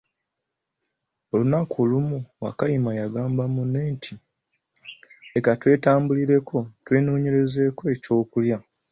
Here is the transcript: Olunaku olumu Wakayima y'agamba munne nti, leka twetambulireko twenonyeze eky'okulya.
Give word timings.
Olunaku 1.33 1.73
olumu 1.83 2.19
Wakayima 2.43 2.91
y'agamba 2.99 3.43
munne 3.53 3.81
nti, 3.93 4.13
leka 5.33 5.51
twetambulireko 5.61 6.57
twenonyeze 6.85 7.59
eky'okulya. 7.91 8.57